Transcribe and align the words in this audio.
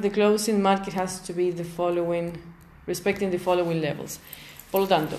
the 0.00 0.10
closing 0.10 0.60
market 0.60 0.94
has 0.94 1.22
to 1.22 1.32
be 1.32 1.50
the 1.50 1.64
following, 1.64 2.32
respecting 2.86 3.30
the 3.30 3.38
following 3.38 3.80
levels. 3.80 4.20
Por 4.70 4.82
lo 4.82 4.86
tanto, 4.86 5.16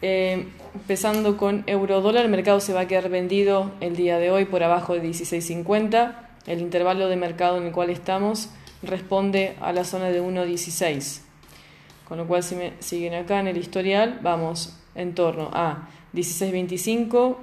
eh, 0.00 0.48
empezando 0.74 1.36
con 1.36 1.62
euro 1.66 2.00
dólar, 2.00 2.24
el 2.24 2.30
mercado 2.30 2.60
se 2.60 2.72
va 2.72 2.80
a 2.80 2.86
quedar 2.88 3.08
vendido 3.08 3.70
el 3.80 3.94
día 3.94 4.18
de 4.18 4.30
hoy 4.30 4.46
por 4.46 4.62
abajo 4.62 4.94
de 4.94 5.02
16.50. 5.02 6.14
El 6.46 6.60
intervalo 6.60 7.08
de 7.08 7.16
mercado 7.16 7.58
en 7.58 7.66
el 7.66 7.72
cual 7.72 7.90
estamos 7.90 8.48
responde 8.82 9.56
a 9.60 9.72
la 9.72 9.84
zona 9.84 10.06
de 10.06 10.20
1.16. 10.20 11.20
Con 12.08 12.18
lo 12.18 12.26
cual, 12.26 12.42
si 12.42 12.56
me 12.56 12.72
siguen 12.80 13.14
acá 13.14 13.40
en 13.40 13.46
el 13.46 13.56
historial, 13.56 14.18
vamos 14.22 14.76
en 14.94 15.14
torno 15.14 15.50
a 15.52 15.88
16.25, 16.14 17.36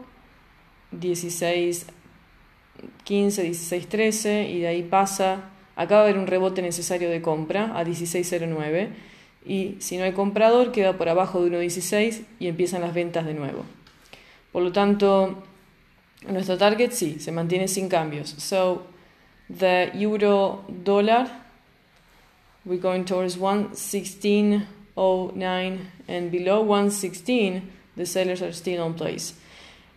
16.15, 0.91 1.86
16.13 3.05 4.50
y 4.50 4.60
de 4.60 4.68
ahí 4.68 4.84
pasa, 4.84 5.50
acaba 5.80 6.04
de 6.04 6.09
haber 6.09 6.20
un 6.20 6.27
rebote 6.27 6.61
necesario 6.61 7.09
de 7.09 7.21
compra 7.21 7.80
a 7.80 7.86
16.09 7.86 8.90
y 9.45 9.77
si 9.80 9.95
no 9.95 10.04
hay 10.04 10.12
comprador 10.12 10.73
queda 10.73 10.98
por 10.98 11.08
abajo 11.08 11.41
de 11.41 11.52
1.16 11.52 12.23
y 12.38 12.48
empiezan 12.48 12.81
las 12.81 12.94
ventas 12.94 13.26
de 13.26 13.34
nuevo. 13.34 13.63
Por 14.52 14.63
lo 14.63 14.73
tanto, 14.73 15.41
nuestro 16.27 16.57
target 16.57 16.91
sí, 16.91 17.21
se 17.21 17.31
mantiene 17.31 17.70
sin 17.70 17.88
cambios. 17.88 18.35
So, 18.40 18.88
the 19.57 19.91
euro 19.94 20.66
dollar, 20.68 21.30
we're 22.66 22.82
going 22.82 23.05
towards 23.05 23.38
1.1609 23.38 25.77
and 26.09 26.30
below 26.30 26.66
1.16 26.66 27.62
the 27.96 28.05
sellers 28.05 28.41
are 28.41 28.52
still 28.52 28.82
on 28.82 28.96
place. 28.96 29.34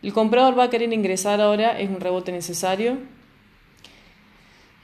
El 0.00 0.12
comprador 0.12 0.56
va 0.56 0.62
a 0.64 0.70
querer 0.70 0.92
ingresar 0.92 1.40
ahora, 1.40 1.80
es 1.80 1.90
un 1.90 1.98
rebote 1.98 2.30
necesario 2.30 2.98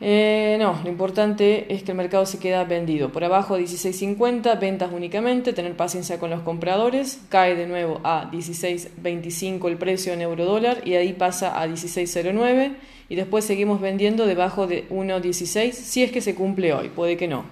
eh, 0.01 0.57
no, 0.61 0.81
lo 0.85 0.89
importante 0.89 1.73
es 1.75 1.83
que 1.83 1.91
el 1.91 1.97
mercado 1.97 2.25
se 2.25 2.39
queda 2.39 2.63
vendido. 2.63 3.11
Por 3.11 3.25
abajo 3.25 3.59
16.50, 3.59 4.59
ventas 4.61 4.93
únicamente, 4.93 5.53
tener 5.53 5.77
paciencia 5.77 6.19
con 6.21 6.31
los 6.31 6.43
compradores, 6.43 7.21
cae 7.29 7.57
de 7.57 7.67
nuevo 7.67 8.01
a 8.05 8.31
16.25 8.31 9.69
el 9.69 9.77
precio 9.77 10.13
en 10.13 10.21
euro 10.21 10.45
dólar 10.45 10.87
y 10.87 10.95
ahí 10.95 11.15
pasa 11.15 11.61
a 11.61 11.67
16.09 11.67 12.77
y 13.09 13.17
después 13.17 13.45
seguimos 13.45 13.81
vendiendo 13.81 14.27
debajo 14.27 14.69
de 14.69 14.89
1.16 14.89 15.73
si 15.73 16.05
es 16.05 16.13
que 16.13 16.21
se 16.21 16.37
cumple 16.37 16.73
hoy, 16.73 16.91
puede 16.91 17.17
que 17.17 17.27
no. 17.27 17.45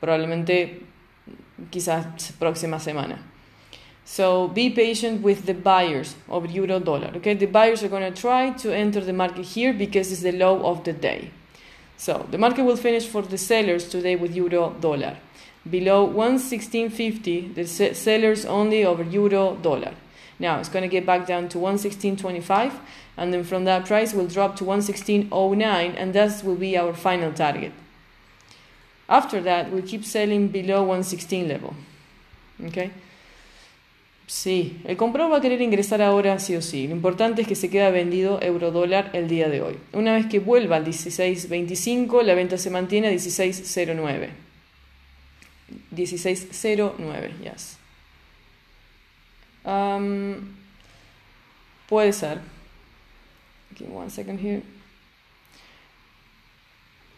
Probablemente 0.00 0.80
quizás 1.68 2.32
próxima 2.38 2.80
semana. 2.80 3.18
So 4.06 4.48
be 4.48 4.70
patient 4.70 5.22
with 5.22 5.44
the 5.44 5.52
buyers 5.52 6.16
of 6.26 6.46
euro 6.54 6.80
dollar. 6.80 7.16
Okay, 7.18 7.34
the 7.34 7.46
buyers 7.46 7.82
are 7.84 7.90
going 7.90 8.02
to 8.02 8.18
try 8.18 8.50
to 8.62 8.72
enter 8.74 9.04
the 9.04 9.12
market 9.12 9.44
here 9.44 9.74
because 9.74 10.10
it's 10.10 10.22
the 10.22 10.32
low 10.32 10.64
of 10.64 10.84
the 10.84 10.94
day. 10.94 11.30
So 12.00 12.26
the 12.30 12.38
market 12.38 12.64
will 12.64 12.78
finish 12.78 13.06
for 13.06 13.20
the 13.20 13.36
sellers 13.36 13.86
today 13.86 14.16
with 14.16 14.34
euro 14.34 14.74
dollar. 14.80 15.18
Below 15.68 16.08
116.50, 16.08 17.54
the 17.54 17.66
sellers 17.94 18.46
only 18.46 18.86
over 18.86 19.02
euro 19.02 19.56
dollar. 19.56 19.92
Now 20.38 20.58
it's 20.60 20.70
going 20.70 20.82
to 20.82 20.88
get 20.88 21.04
back 21.04 21.26
down 21.26 21.50
to 21.50 21.58
116.25, 21.58 22.72
and 23.18 23.34
then 23.34 23.44
from 23.44 23.66
that 23.66 23.84
price 23.84 24.14
will 24.14 24.26
drop 24.26 24.56
to 24.56 24.64
116.09, 24.64 25.94
and 25.94 26.14
that 26.14 26.42
will 26.42 26.54
be 26.56 26.74
our 26.78 26.94
final 26.94 27.34
target. 27.34 27.72
After 29.06 29.42
that, 29.42 29.70
we 29.70 29.82
keep 29.82 30.06
selling 30.06 30.48
below 30.48 30.80
116 30.80 31.48
level. 31.48 31.74
Okay. 32.64 32.92
Sí, 34.30 34.80
el 34.84 34.96
comprador 34.96 35.32
va 35.32 35.38
a 35.38 35.40
querer 35.40 35.60
ingresar 35.60 36.00
ahora 36.00 36.38
sí 36.38 36.54
o 36.54 36.62
sí. 36.62 36.86
Lo 36.86 36.94
importante 36.94 37.42
es 37.42 37.48
que 37.48 37.56
se 37.56 37.68
queda 37.68 37.90
vendido 37.90 38.40
euro 38.40 38.70
dólar 38.70 39.10
el 39.12 39.26
día 39.26 39.48
de 39.48 39.60
hoy. 39.60 39.76
Una 39.92 40.14
vez 40.14 40.26
que 40.26 40.38
vuelva 40.38 40.76
al 40.76 40.86
16.25, 40.86 42.22
la 42.22 42.34
venta 42.34 42.56
se 42.56 42.70
mantiene 42.70 43.08
a 43.08 43.10
16.09. 43.10 44.28
16.09, 45.90 47.38
yes. 47.42 47.76
Um, 49.64 50.54
puede 51.88 52.12
ser. 52.12 52.40
Give 53.76 53.90
one 53.92 54.10
second 54.10 54.38
here. 54.38 54.62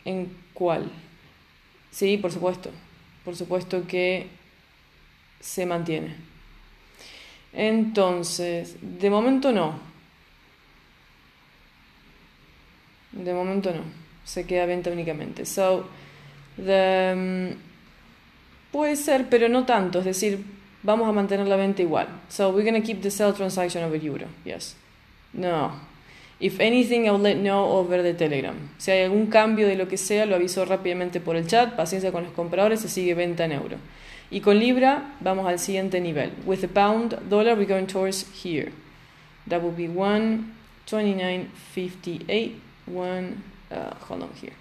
¿En 0.07 0.35
cuál? 0.55 0.91
Sí, 1.91 2.17
por 2.17 2.33
supuesto. 2.33 2.71
Por 3.23 3.37
supuesto 3.37 3.87
que 3.87 4.29
se 5.41 5.67
mantiene. 5.67 6.32
Entonces, 7.53 8.77
de 8.81 9.11
momento 9.11 9.53
no. 9.53 9.75
De 13.13 13.35
momento 13.35 13.73
no. 13.73 13.83
Se 14.25 14.47
queda 14.47 14.67
venta 14.67 14.91
únicamente. 14.91 15.45
So, 15.45 15.89
the, 16.57 17.13
um, 17.15 17.57
puede 18.71 18.97
ser, 18.97 19.29
pero 19.29 19.49
no 19.49 19.67
tanto. 19.67 19.99
Es 19.99 20.05
decir, 20.05 20.45
vamos 20.83 21.09
a 21.09 21.13
mantener 21.13 21.47
la 21.47 21.57
venta 21.57 21.83
igual. 21.83 22.09
So, 22.29 22.51
we're 22.51 22.69
going 22.69 22.81
to 22.81 22.87
keep 22.87 23.03
the 23.03 23.11
sell 23.11 23.35
transaction 23.35 23.85
over 23.85 24.03
euro. 24.03 24.27
Yes. 24.45 24.77
No. 25.33 25.73
If 26.41 26.59
anything, 26.59 27.07
I'll 27.07 27.21
let 27.21 27.37
know 27.37 27.79
over 27.79 28.03
the 28.03 28.15
Telegram. 28.15 28.57
Si 28.79 28.91
hay 28.91 29.05
algún 29.05 29.27
cambio 29.27 29.69
de 29.69 29.77
lo 29.77 29.87
que 29.87 29.97
sea, 29.97 30.27
lo 30.27 30.35
aviso 30.35 30.65
rápidamente 30.65 31.21
por 31.21 31.37
el 31.37 31.47
chat. 31.47 31.77
Paciencia 31.77 32.11
con 32.11 32.25
los 32.25 32.33
compradores, 32.33 32.81
se 32.81 32.89
sigue 32.89 33.15
venta 33.15 33.45
en 33.45 33.53
euro. 33.53 33.77
Y 34.33 34.41
con 34.41 34.59
libra 34.59 35.15
vamos 35.21 35.47
al 35.47 35.59
siguiente 35.59 36.01
nivel. 36.01 36.33
With 36.47 36.63
the 36.63 36.69
pound 36.69 37.19
dollar, 37.29 37.55
we're 37.55 37.67
going 37.67 37.87
towards 37.87 38.25
here. 38.43 38.73
That 39.47 39.63
will 39.63 39.73
be 39.73 39.89
129.58. 39.89 42.55
One, 42.87 43.43
uh, 43.71 43.95
hold 44.09 44.23
on 44.23 44.31
here. 44.41 44.55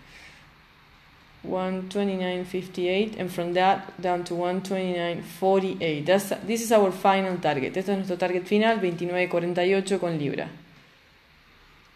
129.58 1.48 3.18
and 3.18 3.32
from 3.32 3.54
that 3.54 3.94
down 4.02 4.26
to 4.26 4.34
129.48. 4.34 6.06
That's, 6.06 6.34
this 6.46 6.62
is 6.62 6.74
our 6.74 6.92
final 6.92 7.38
target. 7.38 7.78
Este 7.78 7.92
es 7.92 7.98
nuestro 7.98 8.18
target 8.18 8.46
final, 8.46 8.82
29.48 8.82 10.00
con 10.00 10.20
libra. 10.20 10.50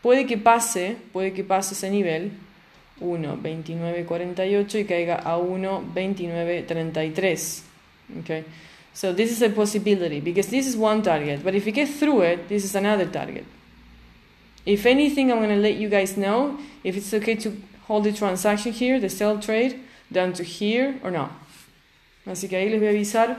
Puede 0.02 0.25
que 0.25 0.38
pase, 0.38 0.96
puede 1.12 1.34
que 1.34 1.44
pase 1.44 1.74
ese 1.74 1.90
nivel, 1.90 2.31
1.29.48 3.02 4.76
y 4.76 4.86
caiga 4.86 5.16
a 5.16 5.38
1.29.33. 5.38 7.62
Okay, 8.22 8.46
so 8.94 9.12
this 9.14 9.32
is 9.32 9.42
a 9.42 9.50
possibility 9.50 10.22
because 10.22 10.50
this 10.50 10.68
is 10.68 10.78
one 10.78 11.02
target, 11.02 11.44
but 11.44 11.56
if 11.56 11.66
you 11.66 11.72
get 11.72 11.90
through 11.90 12.22
it, 12.22 12.48
this 12.48 12.64
is 12.64 12.76
another 12.76 13.06
target. 13.06 13.46
If 14.66 14.86
anything, 14.86 15.32
I'm 15.32 15.40
going 15.40 15.50
to 15.50 15.58
let 15.58 15.76
you 15.76 15.90
guys 15.90 16.16
know 16.18 16.60
if 16.84 16.96
it's 16.98 17.14
okay 17.14 17.36
to 17.36 17.56
hold 17.88 18.04
the 18.04 18.12
transaction 18.12 18.74
here, 18.74 19.00
the 19.00 19.10
sell 19.10 19.40
trade, 19.40 19.80
down 20.12 20.34
to 20.34 20.44
here 20.44 21.00
or 21.04 21.12
no. 21.12 21.30
Así 22.26 22.50
que 22.50 22.58
ahí 22.58 22.70
les 22.70 22.80
voy 22.80 22.88
a 22.88 22.92
avisar 22.92 23.38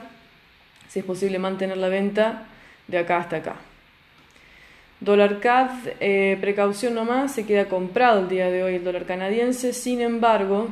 si 0.89 1.01
es 1.01 1.05
posible 1.05 1.39
mantener 1.39 1.77
la 1.77 1.89
venta 1.89 2.47
de 2.87 2.99
acá 2.99 3.19
hasta 3.19 3.37
acá. 3.37 3.57
Dólar 5.01 5.41
CAD, 5.41 5.71
eh, 6.01 6.39
precaución 6.41 6.95
nomás, 6.95 7.35
se 7.35 7.45
queda 7.45 7.67
comprado 7.67 8.21
el 8.21 8.29
día 8.29 8.51
de 8.51 8.63
hoy 8.63 8.77
el 8.77 8.85
dólar 8.85 9.05
canadiense, 9.05 9.73
sin 9.75 10.01
embargo, 10.01 10.69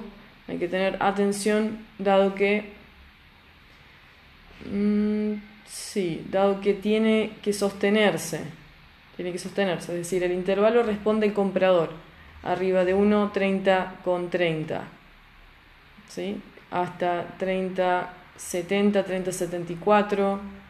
hay 0.48 0.56
que 0.56 0.68
tener 0.68 0.96
atención 1.00 1.78
dado 1.98 2.34
que, 2.34 2.72
mm, 4.64 5.34
sí, 5.66 6.24
dado 6.30 6.60
que 6.62 6.72
tiene 6.72 7.32
que 7.42 7.52
sostenerse, 7.52 8.40
tiene 9.16 9.30
que 9.30 9.38
sostenerse, 9.38 9.92
es 9.92 9.98
decir, 9.98 10.22
el 10.22 10.32
intervalo 10.32 10.82
responde 10.82 11.26
el 11.26 11.34
comprador, 11.34 11.90
arriba 12.42 12.84
de 12.84 12.94
1.30 12.94 13.96
con 14.04 14.30
30, 14.30 14.84
¿sí? 16.08 16.40
hasta 16.70 17.36
30.70, 17.38 19.04
30.74 19.04 20.63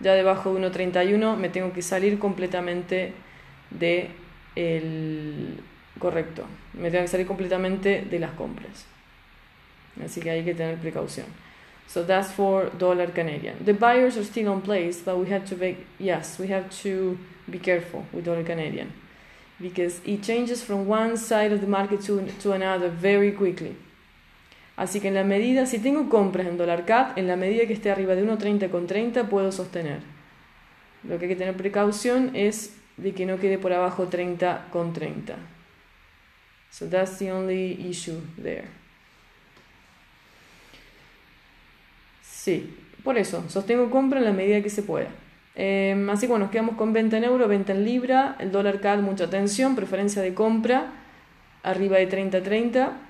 ya 0.00 0.14
debajo 0.14 0.54
de 0.54 0.70
1.31 0.70 1.36
me 1.36 1.48
tengo 1.48 1.72
que 1.72 1.82
salir 1.82 2.18
completamente 2.18 3.12
de 3.70 4.10
el 4.54 5.60
correcto, 5.98 6.44
me 6.74 6.90
tengo 6.90 7.04
que 7.04 7.08
salir 7.08 7.26
completamente 7.26 8.02
de 8.02 8.18
las 8.18 8.32
compras. 8.32 8.86
Así 10.04 10.20
que 10.20 10.30
hay 10.30 10.44
que 10.44 10.54
tener 10.54 10.76
precaución. 10.76 11.26
So 11.86 12.04
that's 12.04 12.32
for 12.32 12.70
dollar 12.76 13.12
Canadian. 13.12 13.56
The 13.64 13.72
buyers 13.72 14.16
are 14.16 14.24
still 14.24 14.48
on 14.48 14.60
place, 14.60 15.00
but 15.04 15.16
we 15.16 15.30
have 15.32 15.46
to 15.46 15.56
be 15.56 15.76
yes, 15.98 16.38
we 16.38 16.48
have 16.48 16.68
to 16.82 17.16
be 17.48 17.58
careful 17.58 18.04
with 18.12 18.24
dollar 18.24 18.44
Canadian 18.44 18.92
because 19.60 20.00
it 20.04 20.22
changes 20.22 20.62
from 20.62 20.86
one 20.86 21.16
side 21.16 21.52
of 21.52 21.60
the 21.60 21.66
market 21.66 22.02
to, 22.02 22.26
to 22.40 22.52
another 22.52 22.88
very 22.88 23.32
quickly. 23.32 23.76
Así 24.76 25.00
que 25.00 25.08
en 25.08 25.14
la 25.14 25.24
medida, 25.24 25.64
si 25.64 25.78
tengo 25.78 26.08
compras 26.10 26.46
en 26.46 26.58
dólar 26.58 26.84
CAD, 26.84 27.18
en 27.18 27.26
la 27.26 27.36
medida 27.36 27.66
que 27.66 27.72
esté 27.72 27.90
arriba 27.90 28.14
de 28.14 28.24
1.30 28.24 28.70
con 28.70 28.86
30 28.86 29.28
puedo 29.28 29.50
sostener. 29.50 30.00
Lo 31.02 31.18
que 31.18 31.24
hay 31.24 31.30
que 31.30 31.36
tener 31.36 31.56
precaución 31.56 32.30
es 32.34 32.76
de 32.98 33.12
que 33.12 33.24
no 33.24 33.38
quede 33.38 33.56
por 33.58 33.72
abajo 33.72 34.08
30 34.08 34.68
con 34.70 34.92
30. 34.92 35.36
So 36.70 36.86
that's 36.88 37.18
the 37.18 37.32
only 37.32 37.72
issue 37.88 38.20
there. 38.42 38.64
Sí, 42.22 42.76
por 43.02 43.16
eso, 43.16 43.44
sostengo 43.48 43.90
compra 43.90 44.18
en 44.18 44.26
la 44.26 44.32
medida 44.32 44.62
que 44.62 44.68
se 44.70 44.82
pueda. 44.82 45.08
Em, 45.54 46.10
así 46.10 46.26
que 46.26 46.32
bueno, 46.32 46.44
nos 46.44 46.52
quedamos 46.52 46.76
con 46.76 46.92
venta 46.92 47.16
en 47.16 47.24
euro, 47.24 47.48
venta 47.48 47.72
en 47.72 47.82
libra, 47.82 48.36
el 48.38 48.52
dólar 48.52 48.80
CAD 48.80 48.98
mucha 48.98 49.24
atención, 49.24 49.74
preferencia 49.74 50.20
de 50.20 50.34
compra, 50.34 50.92
arriba 51.62 51.96
de 51.96 52.10
30-30 52.10 53.05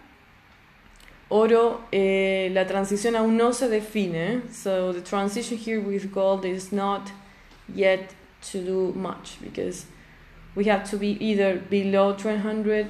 Oro, 1.29 1.81
eh, 1.91 2.51
la 2.53 2.67
transición 2.67 3.17
aún 3.17 3.37
no 3.37 3.53
se 3.53 3.69
define. 3.69 4.43
So 4.53 4.93
the 4.93 5.01
transition 5.01 5.59
here 5.59 5.81
with 5.81 6.13
gold 6.13 6.45
is 6.45 6.73
not 6.73 7.11
yet 7.75 8.15
to 8.53 8.63
do 8.63 8.93
much 8.95 9.39
because 9.43 9.87
we 10.55 10.65
have 10.67 10.89
to 10.91 10.97
be 10.97 11.17
either 11.21 11.57
below 11.57 12.15
300 12.15 12.87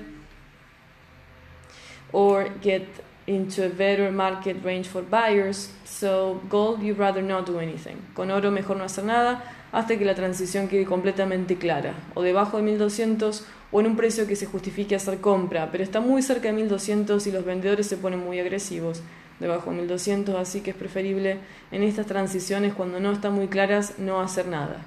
or 2.13 2.49
get 2.61 2.87
into 3.27 3.65
a 3.65 3.69
better 3.69 4.11
market 4.11 4.57
range 4.65 4.87
for 4.87 5.03
buyers. 5.03 5.71
So 5.85 6.41
gold, 6.49 6.83
you 6.83 6.95
rather 6.95 7.23
not 7.23 7.47
do 7.47 7.59
anything. 7.59 7.97
Con 8.15 8.31
oro 8.31 8.51
mejor 8.51 8.77
no 8.77 8.85
hacer 8.85 9.05
nada 9.05 9.43
hasta 9.73 9.99
que 9.99 10.05
la 10.05 10.15
transición 10.15 10.69
quede 10.69 10.87
completamente 10.87 11.57
clara, 11.57 11.95
o 12.15 12.23
debajo 12.23 12.57
de 12.57 12.63
1200 12.63 13.45
o 13.73 13.81
en 13.81 13.87
un 13.87 13.97
precio 13.97 14.27
que 14.27 14.37
se 14.37 14.47
justifique 14.47 14.95
hacer 14.95 15.21
compra, 15.21 15.71
pero 15.71 15.85
está 15.85 16.01
muy 16.01 16.23
cerca 16.23 16.49
de 16.49 16.55
1200 16.55 17.27
y 17.27 17.33
los 17.33 17.45
vendedores 17.45 17.87
se 17.87 17.97
ponen 17.97 18.21
muy 18.21 18.39
agresivos 18.39 19.03
debajo 19.41 19.71
de 19.71 19.77
1200, 19.79 20.35
así 20.37 20.61
que 20.61 20.71
es 20.71 20.77
preferible 20.77 21.39
en 21.71 21.83
estas 21.83 22.07
transiciones 22.07 22.73
cuando 22.75 23.01
no 23.01 23.13
están 23.13 23.35
muy 23.35 23.49
claras 23.49 23.99
no 23.99 24.21
hacer 24.21 24.47
nada. 24.47 24.83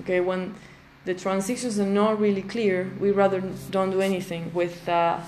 Okay, 0.00 0.20
when 0.20 0.54
the 1.04 1.14
transitions 1.14 1.78
are 1.78 1.88
not 1.88 2.18
really 2.18 2.42
clear, 2.42 2.90
we 2.98 3.12
rather 3.12 3.42
don't 3.70 3.92
do 3.92 4.00
anything 4.00 4.50
with 4.54 4.88
uh, 4.88 5.18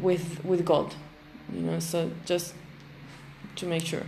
with 0.00 0.44
with 0.44 0.64
gold. 0.64 0.94
You 1.52 1.60
know, 1.60 1.78
just 2.26 2.54
to 3.56 3.66
make 3.66 3.84
sure. 3.86 4.04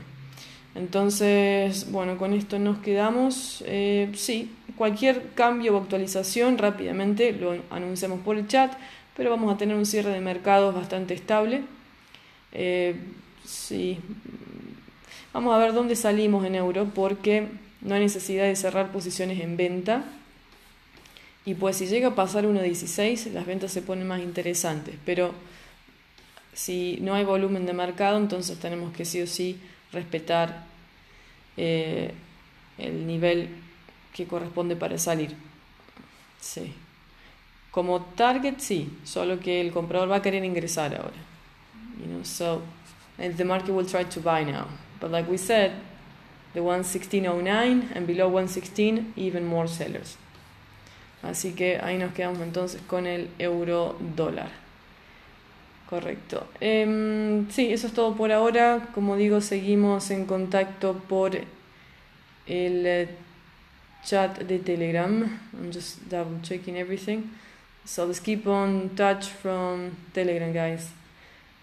Entonces, 0.77 1.91
bueno, 1.91 2.19
con 2.19 2.35
esto 2.35 2.59
nos 2.59 2.79
quedamos. 2.79 3.65
Eh, 3.67 4.13
sí, 4.15 4.55
cualquier 4.77 5.31
cambio 5.35 5.75
o 5.75 5.81
actualización 5.81 6.59
rápidamente 6.59 7.33
lo 7.33 7.57
anunciamos 7.71 8.21
por 8.21 8.37
el 8.37 8.47
chat, 8.47 8.75
pero 9.17 9.31
vamos 9.31 9.55
a 9.55 9.57
tener 9.57 9.75
un 9.75 9.87
cierre 9.87 10.11
de 10.11 10.21
mercados 10.21 10.75
bastante 10.75 11.15
estable. 11.15 11.63
Eh, 12.53 12.95
sí, 13.45 13.99
vamos 15.33 15.55
a 15.55 15.59
ver 15.59 15.73
dónde 15.73 15.97
salimos 15.97 16.45
en 16.45 16.55
euro 16.55 16.91
porque 16.95 17.49
no 17.81 17.95
hay 17.95 18.01
necesidad 18.03 18.45
de 18.45 18.55
cerrar 18.55 18.93
posiciones 18.93 19.41
en 19.41 19.57
venta. 19.57 20.05
Y 21.47 21.55
pues 21.55 21.77
si 21.77 21.87
llega 21.87 22.09
a 22.09 22.15
pasar 22.15 22.45
1.16, 22.45 23.33
las 23.33 23.47
ventas 23.47 23.73
se 23.73 23.81
ponen 23.81 24.07
más 24.07 24.21
interesantes. 24.21 24.97
Pero 25.07 25.33
si 26.57 26.99
no 27.03 27.15
hay 27.15 27.23
volumen 27.23 27.67
de 27.67 27.75
mercado, 27.75 28.17
entonces 28.17 28.59
tenemos 28.59 28.95
que 28.95 29.05
sí 29.05 29.21
o 29.21 29.27
sí 29.27 29.61
respetar 29.93 30.65
eh, 31.59 32.15
el 32.79 33.07
nivel 33.07 33.51
que 34.15 34.27
corresponde 34.27 34.75
para 34.75 34.97
salir. 34.97 35.37
Sí. 36.41 36.73
Como 37.71 38.01
target, 38.01 38.55
sí, 38.57 38.89
solo 39.05 39.39
que 39.39 39.61
el 39.61 39.71
comprador 39.71 40.11
va 40.11 40.17
a 40.17 40.23
querer 40.23 40.43
ingresar 40.45 40.95
ahora. 40.95 41.19
You 42.01 42.07
know, 42.07 42.25
so 42.25 42.63
the 43.19 43.45
market 43.45 43.75
will 43.75 43.87
try 43.87 44.05
to 44.05 44.21
buy 44.21 44.43
now. 44.43 44.67
But 44.99 45.11
like 45.11 45.31
we 45.31 45.37
said, 45.37 45.73
the 46.55 46.61
116.09 46.61 47.95
and 47.95 48.07
below 48.07 48.29
116, 48.29 49.13
even 49.15 49.45
more 49.45 49.69
sellers. 49.69 50.17
Así 51.23 51.53
que 51.53 51.79
ahí 51.83 51.99
nos 51.99 52.15
quedamos 52.15 52.41
entonces 52.41 52.81
con 52.87 53.07
el 53.07 53.29
euro 53.39 53.99
dólar. 54.01 54.66
Correcto. 55.89 56.49
Eh, 56.61 57.45
sí, 57.51 57.73
eso 57.73 57.87
es 57.87 57.93
todo 57.93 58.17
por 58.17 58.33
ahora. 58.33 58.89
Como 58.93 59.17
digo, 59.17 59.41
seguimos 59.41 60.11
en 60.11 60.27
contacto 60.27 60.95
por 61.09 61.37
el 61.37 62.87
eh, 62.87 63.09
chat 64.05 64.39
de 64.41 64.59
Telegram. 64.59 65.23
I'm 65.53 65.73
just 65.73 66.01
double 66.09 66.41
checking 66.43 66.77
everything. 66.77 67.31
So 67.85 68.05
let's 68.05 68.21
keep 68.21 68.49
on 68.49 68.91
touch 68.97 69.27
from 69.27 69.93
Telegram, 70.13 70.53
guys. 70.53 70.91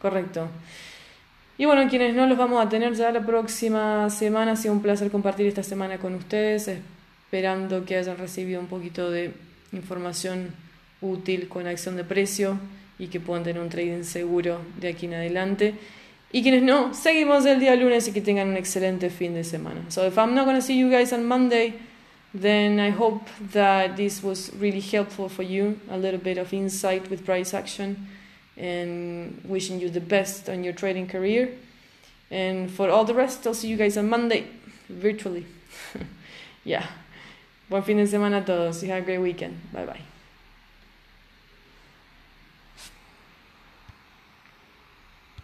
Correcto. 0.01 0.47
Y 1.57 1.65
bueno, 1.65 1.89
quienes 1.89 2.15
no 2.15 2.25
los 2.25 2.37
vamos 2.37 2.65
a 2.65 2.69
tener 2.69 2.93
ya 2.93 3.11
la 3.11 3.25
próxima 3.25 4.09
semana, 4.09 4.53
ha 4.53 4.55
sido 4.55 4.73
un 4.73 4.81
placer 4.81 5.11
compartir 5.11 5.47
esta 5.47 5.63
semana 5.63 5.97
con 5.97 6.15
ustedes, 6.15 6.69
esperando 7.25 7.85
que 7.85 7.97
hayan 7.97 8.17
recibido 8.17 8.59
un 8.59 8.67
poquito 8.67 9.11
de 9.11 9.33
información 9.73 10.51
útil 11.01 11.49
con 11.49 11.67
acción 11.67 11.97
de 11.97 12.05
precio 12.05 12.57
y 12.99 13.07
que 13.07 13.19
puedan 13.19 13.43
tener 13.43 13.61
un 13.61 13.69
trading 13.69 14.03
seguro 14.03 14.59
de 14.79 14.89
aquí 14.89 15.05
en 15.05 15.15
adelante. 15.15 15.75
Y 16.31 16.41
quienes 16.41 16.63
no, 16.63 16.93
seguimos 16.93 17.45
el 17.45 17.59
día 17.59 17.75
lunes 17.75 18.07
y 18.07 18.11
que 18.11 18.21
tengan 18.21 18.49
un 18.49 18.57
excelente 18.57 19.09
fin 19.09 19.33
de 19.33 19.43
semana. 19.43 19.85
So 19.89 20.05
if 20.05 20.17
I'm 20.17 20.33
not 20.33 20.45
going 20.45 20.57
to 20.57 20.61
see 20.61 20.77
you 20.77 20.89
guys 20.89 21.13
on 21.13 21.25
Monday, 21.25 21.73
then 22.33 22.79
I 22.79 22.89
hope 22.89 23.29
that 23.51 23.95
this 23.95 24.23
was 24.23 24.51
really 24.59 24.81
helpful 24.81 25.29
for 25.29 25.43
you, 25.43 25.79
a 25.91 25.97
little 25.97 26.19
bit 26.19 26.39
of 26.39 26.51
insight 26.51 27.09
with 27.09 27.23
price 27.23 27.53
action, 27.53 28.07
and 28.57 29.39
wishing 29.45 29.79
you 29.79 29.89
the 29.89 30.01
best 30.01 30.49
on 30.49 30.63
your 30.63 30.73
trading 30.73 31.07
career. 31.07 31.49
And 32.31 32.71
for 32.71 32.89
all 32.89 33.05
the 33.05 33.13
rest, 33.13 33.45
I'll 33.45 33.53
see 33.53 33.67
you 33.67 33.77
guys 33.77 33.95
on 33.95 34.09
Monday, 34.09 34.47
virtually. 34.89 35.45
yeah. 36.63 36.87
Buen 37.69 37.83
fin 37.83 37.97
de 37.97 38.07
semana 38.07 38.39
a 38.39 38.45
todos 38.45 38.83
y 38.83 38.87
have 38.87 39.03
a 39.03 39.05
great 39.05 39.19
weekend. 39.19 39.55
Bye 39.71 39.85
bye. 39.85 40.12